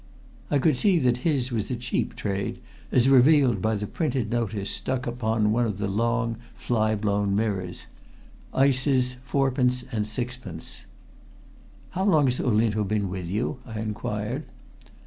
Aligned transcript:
I 0.49 0.57
could 0.57 0.75
see 0.77 0.97
that 0.97 1.17
his 1.17 1.51
was 1.51 1.69
a 1.69 1.75
cheap 1.75 2.15
trade, 2.15 2.59
as 2.91 3.07
revealed 3.07 3.61
by 3.61 3.75
the 3.75 3.85
printed 3.85 4.31
notice 4.31 4.71
stuck 4.71 5.05
upon 5.05 5.51
one 5.51 5.67
of 5.67 5.77
the 5.77 5.87
long 5.87 6.37
fly 6.55 6.95
blown 6.95 7.35
mirrors: 7.35 7.85
"Ices 8.51 9.17
4d 9.29 9.59
and 9.93 10.05
6d." 10.07 10.85
"How 11.91 12.03
long 12.05 12.25
has 12.25 12.39
Olinto 12.39 12.83
been 12.83 13.09
with 13.11 13.29
you?" 13.29 13.59
I 13.63 13.79
inquired. 13.79 14.45